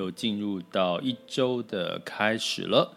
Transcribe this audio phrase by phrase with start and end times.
[0.00, 2.90] 又进入到一周的开始了，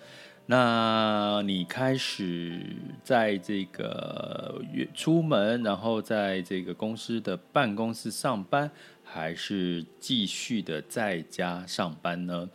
[0.46, 2.62] 那你开始
[3.04, 4.62] 在这个
[4.94, 8.72] 出门，然后在这个公司的办公室上班，
[9.04, 12.50] 还是继续的在家上班呢？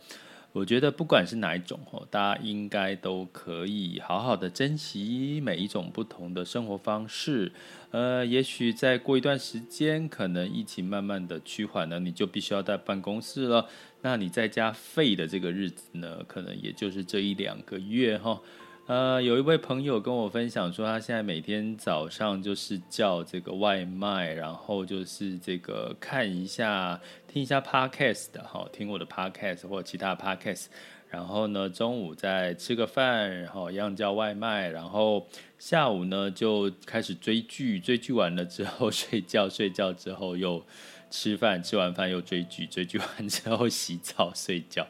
[0.59, 7.49] 我觉得不管是哪一种哦，大家应该都可以好好的珍惜每一种不同的生活方式。
[7.91, 13.69] 呃，也许再过一段时间，可能疫情慢慢的趋缓了，你就必须要在办公室了。
[14.01, 18.41] 那你在家废的这个日子呢，可能也就是这一两个月哈。
[18.89, 30.65] 呃，有一位朋友跟我分享说，他现在每天早上就是叫这个外卖，然后就是这个看一下、听一下 podcast 的哈，听我的 podcast 或其他 podcast，
[31.07, 35.27] 然后呢，中午再吃个饭，然后一样叫外卖，然后
[35.59, 40.65] 下午呢就开始追剧，追剧完了之后 睡觉，睡觉之后又
[41.11, 44.87] 吃饭，吃完饭又追剧，追剧完之后洗澡睡觉。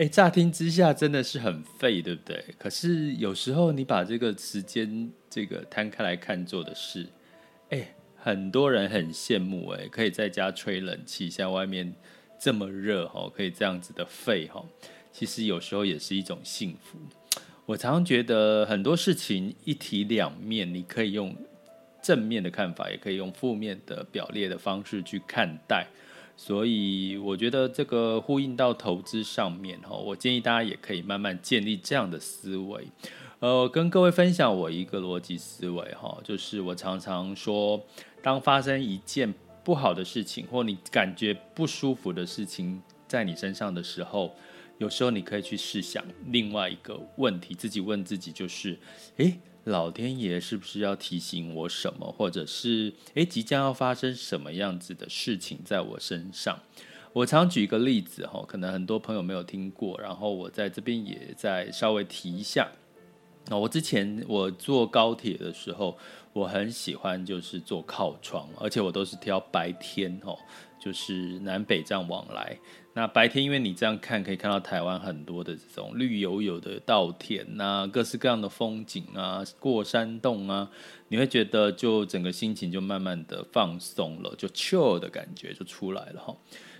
[0.00, 2.42] 哎，乍听之下真的是很废，对不对？
[2.58, 7.06] 可是有时候你把这个时间这个摊开来看，做的事，
[7.68, 11.94] 哎，很多人很羡慕，哎，可以在家吹冷气，像外面
[12.38, 14.64] 这么热哈，可以这样子的废哈。
[15.12, 16.98] 其实有时候也是一种幸福。
[17.66, 21.36] 我常常觉得很多事情一体两面，你可以用
[22.00, 25.86] 正面的看法，也可以用负面的表列的方式去看待。
[26.42, 32.88] 所以我觉得这个呼应到投资上面哈，我建议大家也可以慢慢建立这样的思维。
[33.40, 37.78] 呃，跟各位分享我一个逻辑思维哈，就是我常常说，
[38.22, 44.34] 当发生一件不好的事情，或你感觉不舒服的事情在你身上的时候，
[44.78, 48.78] 有时候你可以去试想另外一个问题，自己问自己就是，
[49.18, 49.38] 诶。
[49.70, 56.58] 老天爷是不是要提醒我什么，或者是诶，即将要发生什么样子的事情在我身上？
[57.12, 62.70] 我常举一个例子哈，可能很多朋友没有听过，然后我在这边也再稍微提一下。
[63.46, 65.96] 那我之前我坐高铁的时候，
[66.32, 70.36] 我很喜欢就是坐靠窗，而且我都是挑白天哦，
[70.80, 72.56] 就是南北这样往来。
[73.00, 80.70] 那白天，因为你这样看，可以看到台湾很多的这种绿油油的稻田呐，各式各样的风景啊，过山洞啊，
[81.08, 86.36] 你会觉得就整个心情就慢慢的放松了，就 chill 的感觉就出来了哈。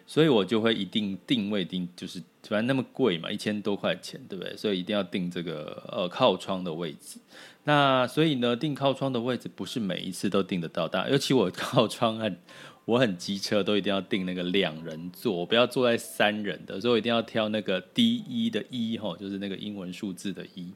[0.07, 4.55] 所以我就会一定定位定，就是反正那么贵嘛，一千多块钱，对不对？
[4.59, 7.19] 所以一定要定这个呃靠窗的位置。
[7.65, 12.37] 那所以呢，定靠窗的位置不是每一次都定得到，但尤其我靠窗很。
[12.87, 20.73] 我很机车，都一定要订那个两人座，我不要坐在三人的，所以我一定要挑那个 D 一的一哈，就是那个英文数字的一。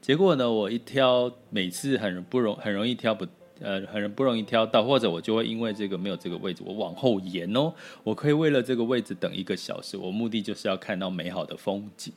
[0.00, 3.24] 结果呢，我一挑，每次很不容很容易挑不
[3.60, 7.72] 呃，很不容易挑到，或者我就会因为这个没有这个位置，我往后延哦。
[8.02, 12.12] 我可以为了这个位置等一个小时，我目的就是要看到美好的风景，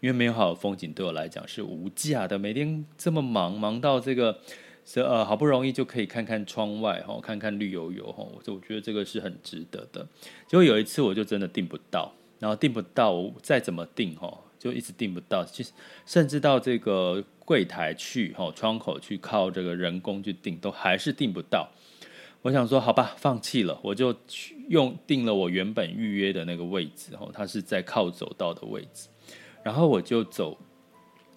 [0.00, 2.38] 因为美好的风景对我来讲是无价的。
[2.38, 4.38] 每天这么忙，忙到这个。
[4.88, 10.06] 是呃，好不容易就可以看看窗外哈，看看绿油油哈，我我觉得这个是很值得的。
[10.46, 15.44] 结果有一次我就真的订不到，然后订不到，我再怎么订哈，就一直订不到。
[15.44, 15.72] 其实
[16.06, 21.68] 甚至到这个柜台去哈，窗口去靠这个人工去订，都还是订不到。
[22.42, 29.08] 我想说好吧，放弃了，我就去用订了我原本预约的那个位置哈，它是在靠走道的位置，
[29.64, 30.56] 然后我就走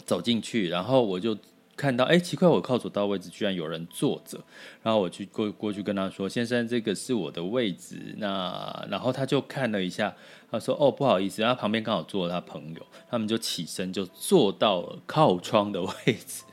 [0.06, 1.36] 走进去，然后我就。
[1.80, 4.38] 看到哎，奇怪，我靠左到位置居然有人坐着，
[4.84, 10.14] 然后我去过过去跟他说：“先生，这个是我的位置。”那然后他就看了一下，
[10.52, 15.92] 他说：“哦，不好意思。”然后旁边刚好坐了他朋友，他们就起身就坐到了靠窗的位
[16.28, 16.44] 置，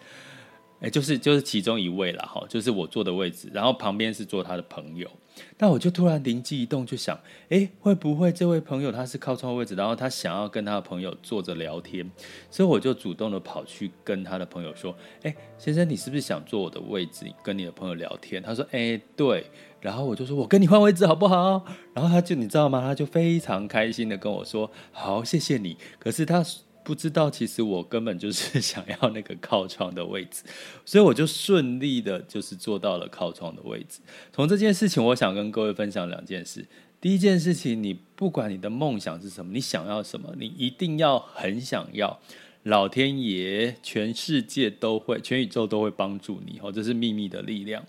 [0.81, 5.11] 哎，就是就是其中一位了哈，就是我坐的位置，然后旁边是坐他的朋友。
[5.59, 7.19] 那我就突然灵机一动，就想，
[7.49, 12.11] 诶，会不会这位朋友他是靠窗位置，然后他想要跟他的朋友坐着聊天，
[12.50, 18.43] 所以我就主动的跑去跟他的朋友说，诶，先生，你是不是想坐我的位置，跟你的朋友聊天？
[18.43, 19.44] 他说，诶，对。
[19.81, 21.65] 然后我就说，我跟你换位置好不好？
[21.94, 22.81] 然后他就你知道吗？
[22.81, 25.77] 他就非常开心的跟我说，好，谢谢你。
[25.99, 26.44] 可是他。
[26.87, 30.44] 不知道，其实我根本就是想要那个靠窗的位置，
[30.85, 33.99] 所以我就顺利的，就是坐到了靠窗的位置。
[34.33, 36.65] 从这件事情，我想跟各位分享两件事。
[37.00, 42.21] 第一件事情，你不管你的梦想是什么，你想要什么，你一定要很想要，
[42.62, 47.85] 老天爷、全世界都会、全宇宙都会帮助你哦，这是秘密的力量。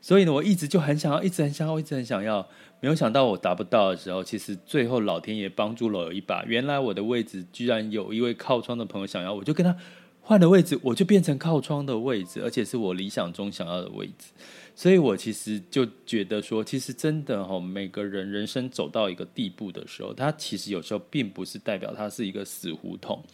[0.00, 2.48] 所以呢，我一直就很想要，一直很想要，一直很想要。
[2.80, 6.44] 没有想到我达不到的时候，其实最后老天爷帮助了我一把。
[6.44, 9.74] 原来我的位置居然有一位靠窗的朋友想要，我就跟他
[10.20, 14.32] 换了位置，我就变成靠窗的位置， 而且是我理想中想要的位置。
[14.74, 23.24] 所以我其实就觉得说，其实真的哈，每个人人生走到一个地步的时候，他其实有时候并不是代表他是一个死胡同，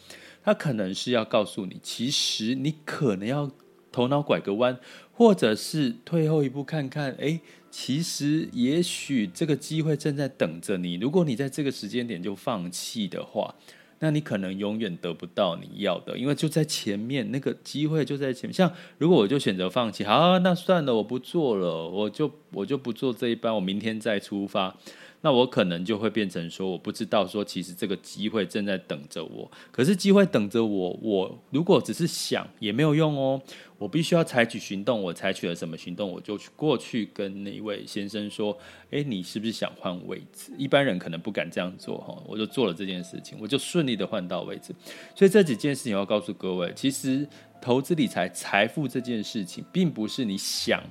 [0.41, 3.51] 他可能是要告诉你，其实你可能要
[3.91, 4.79] 头脑拐个弯，
[5.11, 7.41] 或者是退后一步看看，诶。
[7.75, 10.93] 其实，也许这个机会正在等着你。
[10.93, 13.55] 如果你在这个时间点就放弃的话，
[13.97, 18.53] 那你可能永远得不到你要的，因为就在前面，那个机会就在前面。
[18.53, 24.77] 像如果我就选择放弃，好，那算了，我不做了，我就我就不做这一班，我明天再出发。
[25.25, 29.49] 那我可能就会变成说，我不知道说，其实这个机会正在等着我。
[29.71, 33.41] 可是机会等着我，我如果只是想也没有用哦。
[33.77, 35.01] 我必须要采取行动。
[35.01, 36.09] 我采取了什么行动？
[36.11, 38.57] 我就去过去跟那位先生说
[38.91, 42.21] ：“诶，你是不是想换位置？”一般人可能不敢这样做哈。
[42.27, 44.75] 我就做了这件事情，我就顺利的换到位置。
[45.15, 47.25] 所以这几件事情要告诉各位，其实
[47.61, 50.81] 投资理财、财富这件事情，并不是你想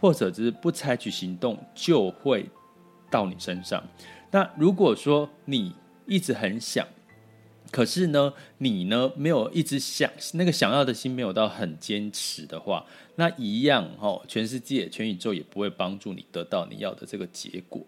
[0.00, 2.48] 或者只是不采取行动就会。
[3.14, 3.80] 到你身上，
[4.32, 5.72] 那如果说你
[6.04, 6.84] 一直很想，
[7.70, 12.84] 可是呢，你呢没有一直想，那个想要的心没有到很坚持的话，
[13.16, 17.84] 那一样哦，全世界、全宇宙也不会帮助你得到你要的这个结果。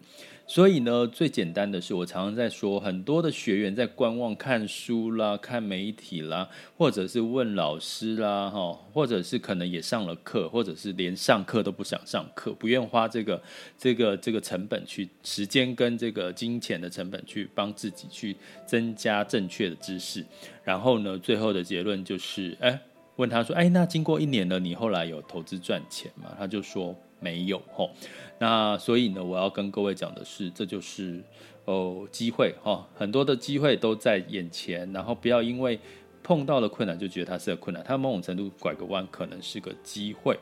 [0.49, 6.47] 所以呢，最简单的是，我常常在说，很多的学员在观望、看书啦、看媒体啦，
[6.77, 13.43] 或者是问老师啦，哈，或者是可能也上了课，或者是连上课都不想上课，不愿花这个、
[13.77, 18.33] 这个、这个成本去时间跟这个金钱的成本去帮自己去
[18.65, 20.25] 增加正确的知识。
[20.63, 22.79] 然后呢，最后的结论就是，哎，
[23.17, 26.35] 问他说，哎，那经过一年了，你后来有投资赚钱吗？
[26.39, 27.91] 他就说没有，吼。
[28.39, 31.21] 那所以呢，我要跟各位讲的是，这就是
[31.65, 35.79] 哦机会哈，很多的机会都在眼前，然后不要因为
[36.23, 40.37] 碰到了困难就觉得它是个困难，它某种程度拐个弯可能是个机会。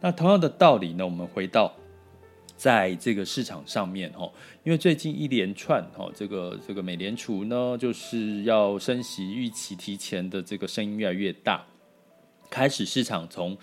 [0.00, 1.74] 那同样的道理呢，我们回到
[2.54, 4.30] 在这个市场上面哈，
[4.64, 11.64] 因为最近一连串哈，这个这个美联储呢就是要升息，预期提前的这个声音越来越大，
[12.50, 13.56] 开始市场从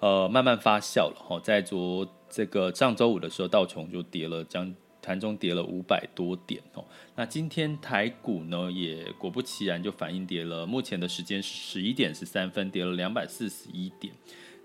[0.00, 2.08] 呃慢慢发酵了哈，在昨。
[2.34, 6.82] 这个上周五的时候，道琼就跌了，将盘中跌了五百多点哦。
[7.14, 10.66] 那今天台股呢，也果不其然就反应跌了。
[10.66, 14.14] 目前的时间是十一点十三分，跌了两百四十一点。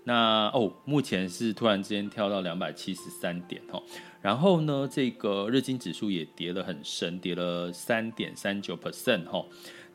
[0.04, 3.82] 那哦，目前是突然之间跳到两百七十三点哦。
[4.22, 9.44] 然后呢，这个日经指数也跌了很深，跌了三点三九 percent 哈。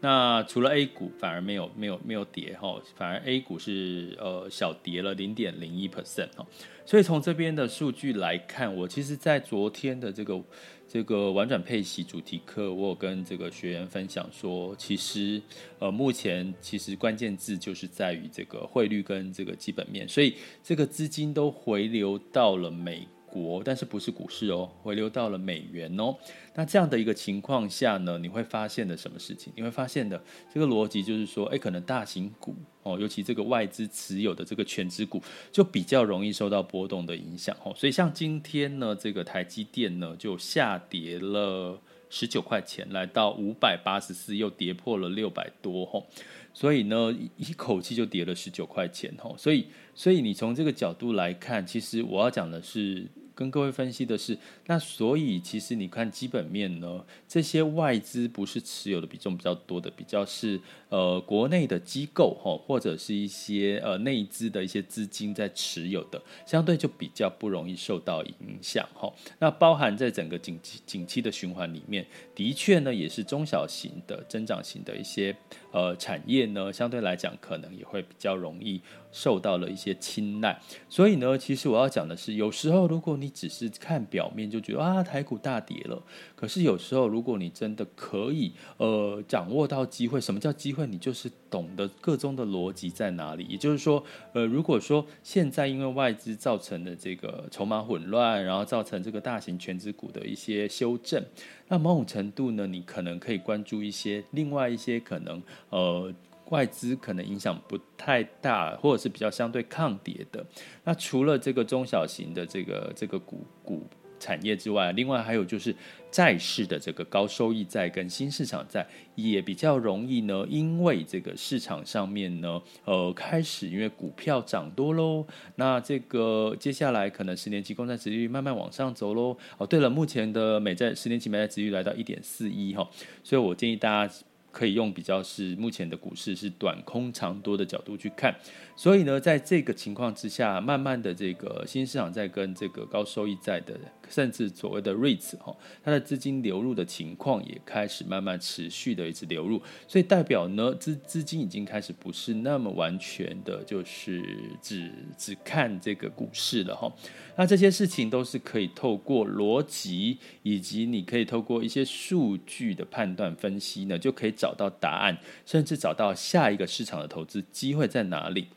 [0.04, 6.46] 那除了 A 股反而没有没有没有跌哈，反而 A 股是呃小跌了零点零一 percent 哈。
[6.86, 10.44] 所以从这边的数据来看，我其实，在昨天的这个
[10.90, 15.42] 这个玩转配息主题课，我有跟这个学员分享说，其实
[15.80, 26.16] 呃目前其实关键字就是在于这个汇率跟这个基本面，所以这个资金都回流到了美国，但是不是股市哦，回流到了美元哦。
[26.54, 29.52] 那这样的一个情况下呢，你会发现的什么事情？
[29.56, 30.24] 你会发现的
[30.54, 35.20] 这个逻辑就是说，哎，可能大型股哦，尤其这个外资持有的这个全值股，
[35.52, 37.74] 就比较容易受到波动的影响哦。
[37.76, 46.06] 所以像今天呢，这个台积电呢就下跌了十九块钱，来到五百八十四，又跌破了六百多吼。
[46.54, 49.36] 所以呢，一口气就跌了十九块钱吼。
[49.36, 53.08] 所以，所以你从这个角度来看，其实我要讲的是。
[53.44, 60.58] 跟各位分析的是，那所以其实你看基本面呢，这些外资不是持有的比重比较多的，比较是
[60.88, 69.12] 呃国内的机构哈，或者是一些呃内资的一些资金在持有的，相对就比较不容易受到影响哈。
[69.40, 75.36] 那包含在整个景气景气的循环里面，的确呢也是中小型的增长型的一些
[75.74, 80.58] 呃产业呢，相对来讲可能也会比较容易受到了一些青睐。
[80.88, 86.02] 所以呢，其实我要讲的是，有时候如果你只是看表面就觉得啊，台股大跌了，
[86.38, 90.88] 可是有时候如果你真的可以呃掌握到机会，什么叫机会？
[90.88, 93.46] 你就是懂得个中的逻辑在哪里。
[93.50, 94.04] 也就是说，
[94.34, 101.24] 呃，如果说现在因为外资造成的这个筹码混乱，然后造成这个大型权值股的一些修正，
[101.68, 106.14] 那某种程度呢，你可能可以关注一些另外一些可能呃。
[106.50, 110.46] 外资可能影响不太大，或者是比较相对抗跌的。
[110.84, 113.88] 那除了这个中小型的这个这个股股
[114.24, 115.76] 产业之外，另外还有就是
[116.10, 125.26] 债市的这个高收益债跟新市场债也比较容易呢，因为这个市场上面呢，呃，开始因为股票涨多喽，
[125.56, 129.36] 那这个接下来可能十年期公债殖率慢慢往上走喽。
[129.58, 132.90] 哦，对了，目前的美债十年期美债殖率来到一点四一哈，
[133.24, 134.14] 所以我建议大家。
[134.54, 138.34] 可以用比较是目前的股市是短空长多的角度去看，
[138.76, 154.24] 所以呢，在这个情况之下，慢慢的这个新市场在跟这个高收益债的，甚至所谓的 REITs 哈，它的资金流入的情况也开始慢慢持续的一直流入，所以代表呢，资资金已经开始不是那么完全的，就是
[154.62, 156.94] 只只看这个股市了哈。
[157.36, 168.48] 那这些事情都是可以透过逻辑，以及你可以透过一些数据的判断分析呢，就可以找到答案，甚至找到下一个市场的投资机会在哪里。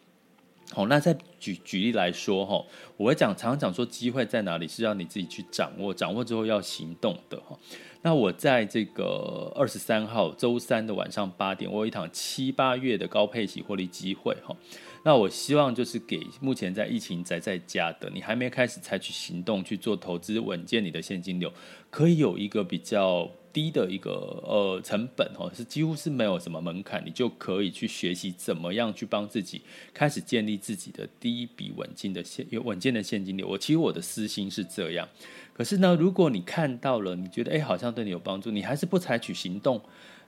[0.73, 2.64] 好，那再举举例来说哈，
[2.97, 7.57] 我会讲常常讲说机会在哪里，是让你自己去掌握，掌握之后要行动的哈。
[8.02, 14.57] 那我在这个二十三号周三的晚上八点，我有一场七八月的高配息获利机会哈。
[15.05, 21.52] 那我希望就是给目前在疫情宅在家的，你还没开始采取行动去做投资，稳健你的现金流，
[21.90, 24.11] 可以有一个比较低的一个
[24.45, 29.63] 呃成本哦，是几乎是没有什么门槛，你就可以去学习怎么样去帮自己
[29.95, 33.49] 开始建立自己的第一笔稳健的现有稳健的现金流。
[33.49, 35.09] 我其实我的私心是这样，
[35.55, 39.81] 可是呢，如果你看到了，你觉得哎好像对你有帮助，你还是不采取行动，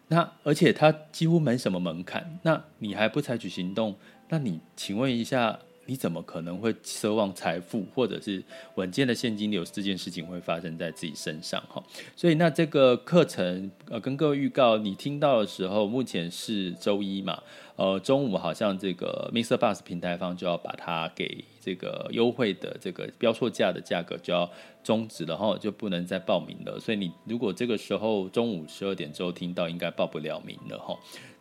[0.08, 3.94] 那而且它几乎没什么门槛，那你还不采取行动？
[4.30, 11.58] 那你请问一下，你怎么可能会奢望财富或者是稳健的现金流这件事情会发生在自己身上？
[11.66, 11.82] 哈，
[12.14, 17.42] 所以那这个课程呃，跟各位预告，你听到的时候，目前是周一嘛，
[17.76, 24.50] 呃，中午好像这个 MixerBox 平台方就要把它给这个优惠的这个标错价的价格就要
[24.84, 26.78] 终止了哈，就不能再报名了。
[26.78, 30.94] 所以你如果这个时候中午十二点之后听到，应该报不了名了哈。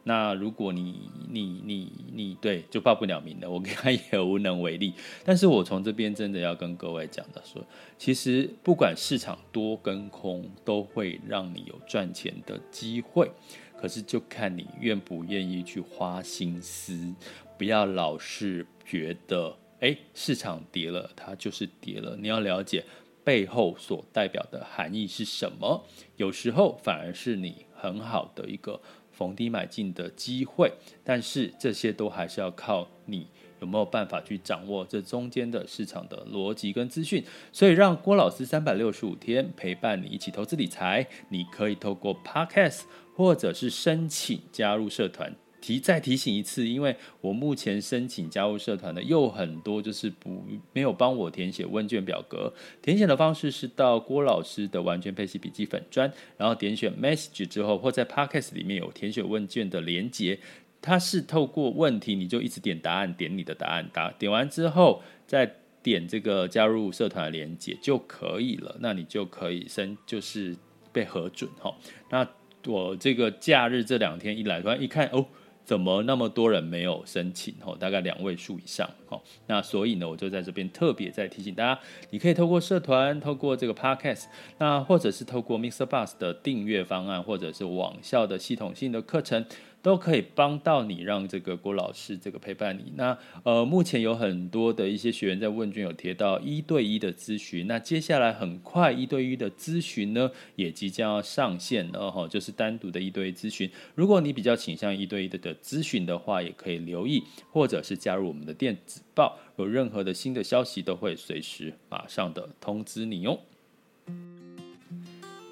[0.07, 4.93] 那如果你你你你对就报不了名了，我跟他也无能为力。
[5.25, 7.61] 但是我从这边真的要跟各位讲的说，
[7.97, 13.29] 其实不管市场多跟空，都会让你有赚钱的机会。
[13.77, 17.13] 可是就看你愿不愿意去花心思，
[17.57, 22.15] 不要老是觉得，哎，市场跌了，它就是跌了。
[22.15, 22.81] 你要了解
[23.25, 25.83] 背后所代表的含义是什么。
[26.15, 28.79] 有时候反而是你很好的一个。
[29.17, 30.71] 逢低买进的机会，
[31.03, 33.25] 但是这些都还是要靠你
[33.59, 37.23] 有没有办法去掌握这中间的市场的逻辑跟资讯。
[37.51, 42.81] 所以，让郭老师三百六十五天陪伴你一起投资理财，你可以透过 Podcast
[43.15, 45.35] 或者是申请加入社团。
[45.59, 52.53] 提再提醒一次，因为我目前申请加入社团的又很多，就是不没有帮我填写问卷表格。
[52.81, 60.39] 填写的方式是到郭老师的完全配息笔记粉专，然后点选 message 之后，或在 podcast 里面有填写问卷的连接。
[60.79, 68.77] 它是透过问题，你就一直点答案，点你的答案，答点完之后再点这个加入社团的连接就可以了。
[68.79, 70.55] 那你就可以申，就是
[70.93, 71.75] 被核准哈。
[72.11, 72.25] 那
[72.67, 75.25] 我这个假日这两天一来，突然一看哦。
[75.67, 77.53] 怎么那么多人没有申请？
[77.59, 78.89] 吼，大概两位数以上。
[79.05, 84.27] 吼，那所以呢，我就在这边特别再提醒大家，你可以透过社团，透过这个 podcast，
[84.59, 85.85] 那或者是透过 Mr.
[85.85, 89.45] Bus 的订阅方案，或者是网校的系统性的课程。
[89.87, 92.91] 都可以帮到你，让这个郭老师这个陪伴你。
[92.97, 97.67] 那呃，目前有很多的一些学员在问卷有提到一对一的咨询。
[97.67, 103.71] 那接下来很快一对一的咨询呢，也即将要上线了哈，就是单独的一对一咨询。
[103.95, 113.39] 如果你比较倾向一对一的的咨询的话，也可以留意，或者是加入我们的电子报，有任何的新的消息都会随时马上的通知你哟。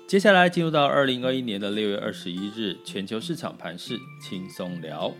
[0.07, 5.11] 接下来进入到二零二一年的六月二十一日，全球市场盘势轻松聊。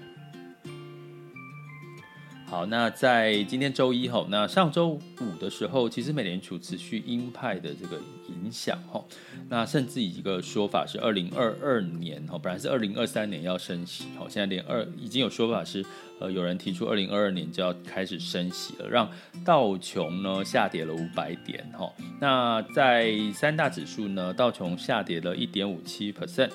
[2.47, 7.99] 好，那在今天周一吼，那上周五的时候，其实美联储持续鹰派的这个
[8.29, 9.05] 影响吼，
[9.49, 15.83] 那甚至一个说法是二零二二年哈，本来是二零二三年要升息好，现在连二已经有说法是，
[16.19, 19.09] 呃，有人提出二零二二年就要开始升息了，让
[19.43, 26.51] 道琼呢下跌了五百点哈，那在三大指数呢，道琼下跌了一点五七 percent。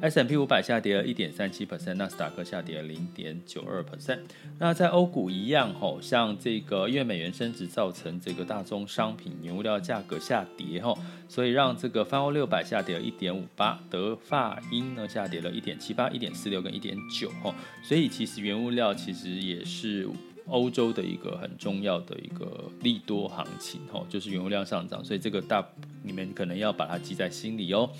[0.00, 4.20] S M P 五百下跌了一点三七 percent，纳斯达克下跌了零点九二 percent。
[4.58, 17.54] 那在欧股一样，吼，像这个因为美元升值造成这个大宗商品原物料价格下跌，吼，所以让这个泛欧六百下跌了一点五八，德法英呢下跌了一点七八、一点四六跟一点九，吼。
[17.82, 20.08] 所以其实原物料其实也是
[20.46, 25.62] 欧洲的一个很重要的一个利多行情，吼，就是原物料上涨，所以这个大
[26.02, 27.90] 你们可能要把它记在心里哦。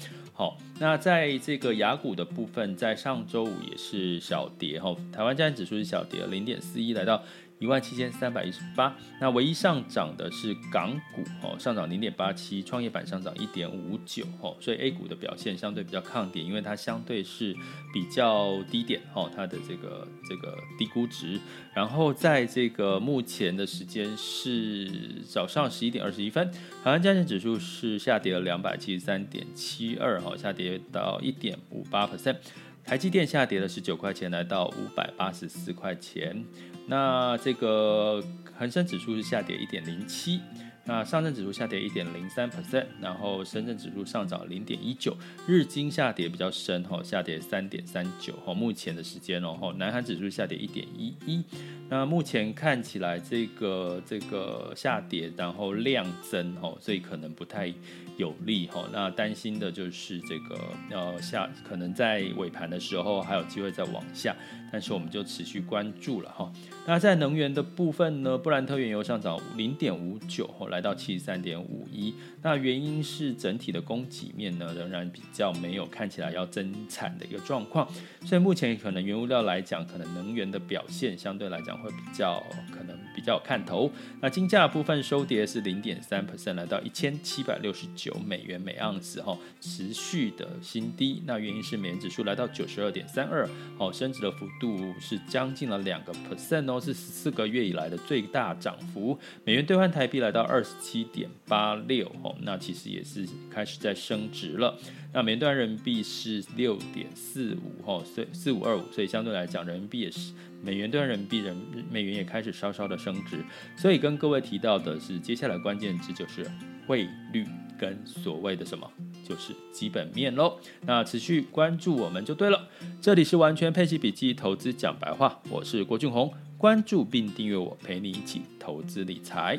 [0.41, 4.97] 好，那在这个雅股的部分，在上周五也是小跌哈。
[5.13, 7.23] 台湾加权指数是小跌零点四一，来到
[7.61, 8.97] 一万七千三百一十八。
[9.21, 14.57] 那唯一上涨的是港股哦，上涨零点八七，创业板上涨一点五九哦。
[14.59, 17.55] 所以 A 股的表现相对比较抗跌，因为它相对是
[17.93, 21.39] 比较低点哦，它的这个这个低估值。
[21.75, 26.51] 然后在这个目前的时间是早上十一点二十一分，
[26.83, 30.35] 台湾加权指数是下跌了两百七十三点七二哈。
[30.37, 32.37] 下跌到一点五八 percent，
[32.85, 36.45] 台积电下跌了十九块钱，来到五百八十四块钱。
[36.87, 38.23] 那这个
[38.57, 40.41] 恒生指数是下跌一点零七。
[40.87, 51.45] 那上证指数下跌一点零三 percent，然后深圳指数上涨零点一九，日经下跌比较深哈，下跌三点三九哈，目前的时间哦，南韩指数下跌一点一一，
[51.91, 57.71] 那目前看起来这个这个下跌，然后量增哦，所以可能不太
[58.17, 60.57] 有利哈，那担心的就是这个
[60.91, 64.37] 呃下可能在尾盘的时候还有机会再往下，
[64.71, 66.53] 但是我们就持续关注了哈。
[66.87, 72.15] 那在能源的部分呢，布兰特原油上涨零点五九来到七十三点五一。
[72.43, 77.87] 那原因是整体的供给面呢，仍然比较没有看起来要增产的一个状况，
[78.25, 83.91] 所以目前可能原物料来讲，可能能源的表现相对来讲会比较可能比较有看头。
[84.21, 91.23] 那金价部分收跌是零点三 percent，来到一千七百六十九美元每盎司哈，持续的新低。
[91.27, 99.19] 那原因是美元指数来到九十二点三二，哦，升值的幅度是将近了两个 percent 哦，是十四个月以来的最大涨幅。
[99.45, 104.79] 美元兑换台币来到二十七点八六哦那其实也是开始在升值了。
[105.13, 111.57] 那美元兑人民币是六点四五哈，所以四五二五，所以相对来讲，人民币也是美元兑人民币人
[111.91, 113.45] 美元也开始稍稍的升值。
[113.77, 116.49] 所以跟各位提到的是，接下来关键字就是
[116.87, 117.45] 汇率
[117.77, 118.89] 跟所谓的什么，
[119.25, 120.57] 就是基本面喽。
[120.83, 122.69] 那持续关注我们就对了。
[123.01, 129.59] 这里是完全配息笔记投资讲白话，我是郭俊宏，关注并订阅我，陪你一起投资理财。